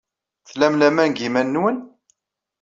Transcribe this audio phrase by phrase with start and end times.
[0.49, 1.77] Tlam laman deg yiman-nwen?